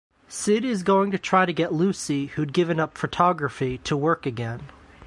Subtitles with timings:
[0.27, 4.61] Syd is going to try to get Lucy, who’d given up photography, to work again.